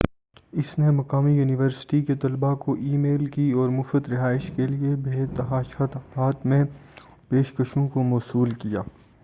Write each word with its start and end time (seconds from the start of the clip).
اس 0.53 0.69
نے 0.79 0.89
مقامی 0.91 1.33
یونیورسٹی 1.33 2.01
کے 2.05 2.15
طلبہ 2.21 2.53
کو 2.63 2.73
ای 2.75 2.95
میل 2.97 3.25
کی 3.35 3.49
اور 3.53 3.69
مفت 3.71 4.09
رہائش 4.09 4.49
کے 4.55 4.67
لیے 4.67 4.95
بے 5.03 5.25
تحاشا 5.35 5.85
تعداد 5.87 6.45
میں 6.45 6.63
پیشکشوں 7.29 7.87
کو 7.89 8.03
موصول 8.05 8.53
کیا 8.61 8.81